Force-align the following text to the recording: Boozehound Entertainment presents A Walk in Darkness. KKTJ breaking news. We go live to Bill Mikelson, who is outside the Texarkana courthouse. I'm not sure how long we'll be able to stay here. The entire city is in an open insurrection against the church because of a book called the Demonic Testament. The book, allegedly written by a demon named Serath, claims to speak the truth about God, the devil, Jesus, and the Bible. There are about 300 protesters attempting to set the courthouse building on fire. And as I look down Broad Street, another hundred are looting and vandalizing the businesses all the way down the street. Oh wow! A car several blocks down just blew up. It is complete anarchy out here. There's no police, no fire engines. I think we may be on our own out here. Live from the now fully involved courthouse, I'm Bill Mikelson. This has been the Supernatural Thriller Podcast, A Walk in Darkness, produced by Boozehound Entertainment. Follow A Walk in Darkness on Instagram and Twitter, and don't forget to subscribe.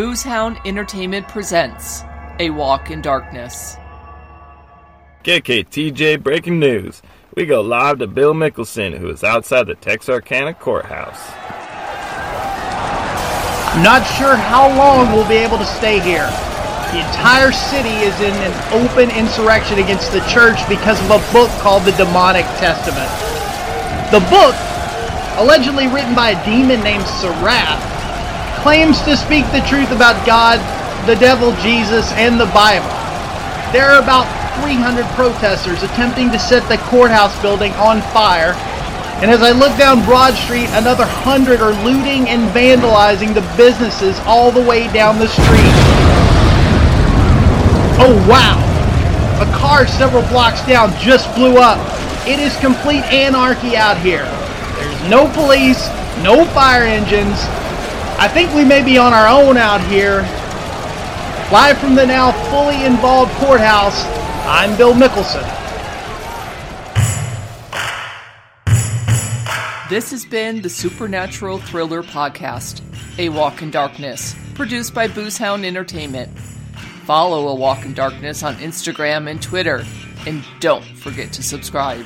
Boozehound 0.00 0.58
Entertainment 0.64 1.28
presents 1.28 2.04
A 2.38 2.48
Walk 2.48 2.90
in 2.90 3.02
Darkness. 3.02 3.76
KKTJ 5.24 6.22
breaking 6.22 6.58
news. 6.58 7.02
We 7.36 7.44
go 7.44 7.60
live 7.60 7.98
to 7.98 8.06
Bill 8.06 8.32
Mikelson, 8.32 8.96
who 8.96 9.10
is 9.10 9.22
outside 9.22 9.66
the 9.66 9.74
Texarkana 9.74 10.54
courthouse. 10.54 11.20
I'm 13.76 13.82
not 13.84 14.06
sure 14.16 14.36
how 14.36 14.74
long 14.74 15.12
we'll 15.12 15.28
be 15.28 15.34
able 15.34 15.58
to 15.58 15.66
stay 15.66 16.00
here. 16.00 16.30
The 16.92 17.04
entire 17.06 17.52
city 17.52 17.90
is 17.90 18.18
in 18.22 18.32
an 18.32 18.72
open 18.72 19.10
insurrection 19.10 19.80
against 19.80 20.12
the 20.12 20.20
church 20.20 20.66
because 20.66 20.98
of 21.04 21.10
a 21.10 21.30
book 21.30 21.50
called 21.60 21.84
the 21.84 21.92
Demonic 21.92 22.46
Testament. 22.56 23.10
The 24.16 24.20
book, 24.30 24.56
allegedly 25.36 25.88
written 25.88 26.14
by 26.14 26.30
a 26.30 26.44
demon 26.46 26.80
named 26.82 27.04
Serath, 27.04 27.99
claims 28.62 29.00
to 29.02 29.16
speak 29.16 29.44
the 29.52 29.64
truth 29.66 29.90
about 29.90 30.26
God, 30.26 30.60
the 31.06 31.16
devil, 31.16 31.52
Jesus, 31.62 32.12
and 32.12 32.38
the 32.38 32.50
Bible. 32.52 32.88
There 33.72 33.88
are 33.88 34.02
about 34.02 34.28
300 34.62 35.06
protesters 35.16 35.82
attempting 35.82 36.30
to 36.30 36.38
set 36.38 36.68
the 36.68 36.76
courthouse 36.88 37.34
building 37.40 37.72
on 37.74 38.02
fire. 38.12 38.52
And 39.22 39.30
as 39.30 39.42
I 39.42 39.52
look 39.52 39.76
down 39.78 40.04
Broad 40.04 40.34
Street, 40.34 40.68
another 40.72 41.04
hundred 41.06 41.60
are 41.60 41.72
looting 41.84 42.28
and 42.28 42.48
vandalizing 42.50 43.32
the 43.32 43.44
businesses 43.56 44.18
all 44.26 44.50
the 44.50 44.62
way 44.62 44.92
down 44.92 45.18
the 45.18 45.28
street. 45.28 45.76
Oh 48.02 48.16
wow! 48.28 48.56
A 49.40 49.52
car 49.56 49.86
several 49.86 50.22
blocks 50.28 50.64
down 50.66 50.92
just 50.98 51.32
blew 51.34 51.58
up. 51.58 51.78
It 52.26 52.38
is 52.38 52.56
complete 52.60 53.04
anarchy 53.12 53.76
out 53.76 53.98
here. 53.98 54.24
There's 54.76 55.10
no 55.10 55.28
police, 55.32 55.88
no 56.24 56.44
fire 56.46 56.84
engines. 56.84 57.36
I 58.20 58.28
think 58.28 58.52
we 58.54 58.66
may 58.66 58.84
be 58.84 58.98
on 58.98 59.14
our 59.14 59.26
own 59.26 59.56
out 59.56 59.80
here. 59.80 60.20
Live 61.50 61.78
from 61.78 61.94
the 61.94 62.04
now 62.04 62.32
fully 62.50 62.84
involved 62.84 63.32
courthouse, 63.36 64.04
I'm 64.46 64.76
Bill 64.76 64.92
Mikelson. 64.92 65.40
This 69.88 70.10
has 70.10 70.26
been 70.26 70.60
the 70.60 70.68
Supernatural 70.68 71.60
Thriller 71.60 72.02
Podcast, 72.02 72.82
A 73.18 73.30
Walk 73.30 73.62
in 73.62 73.70
Darkness, 73.70 74.36
produced 74.52 74.92
by 74.92 75.08
Boozehound 75.08 75.64
Entertainment. 75.64 76.38
Follow 77.06 77.48
A 77.48 77.54
Walk 77.54 77.86
in 77.86 77.94
Darkness 77.94 78.42
on 78.42 78.54
Instagram 78.56 79.30
and 79.30 79.40
Twitter, 79.40 79.82
and 80.26 80.44
don't 80.60 80.84
forget 80.84 81.32
to 81.32 81.42
subscribe. 81.42 82.04